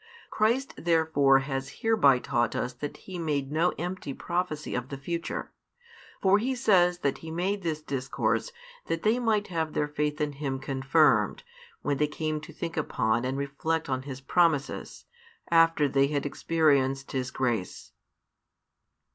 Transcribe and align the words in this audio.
Christ 0.31 0.73
therefore 0.77 1.41
has 1.41 1.69
hereby 1.81 2.17
taught 2.17 2.55
us 2.55 2.73
that 2.73 2.97
He 3.05 3.19
made 3.19 3.51
no 3.51 3.69
empty 3.77 4.15
prophecy 4.15 4.73
of 4.73 4.89
the 4.89 4.97
future. 4.97 5.51
For 6.23 6.39
He 6.39 6.55
says 6.55 6.97
that 7.01 7.19
He 7.19 7.29
made 7.29 7.61
this 7.61 7.83
discourse 7.83 8.51
that 8.87 9.03
they 9.03 9.19
might 9.19 9.49
have 9.49 9.73
their 9.73 9.87
faith 9.87 10.19
in 10.19 10.31
Him 10.31 10.57
confirmed, 10.57 11.43
when 11.83 11.97
they 11.97 12.07
came 12.07 12.41
to 12.41 12.51
think 12.51 12.77
upon 12.77 13.25
and 13.25 13.37
reflect 13.37 13.89
on 13.89 14.01
His 14.01 14.21
promises, 14.21 15.05
after 15.51 15.87
they 15.87 16.07
had 16.07 16.25
experienced 16.25 17.11
His 17.11 17.29
grace. 17.29 17.91